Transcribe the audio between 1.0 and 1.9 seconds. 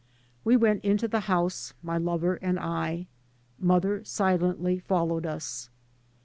the house,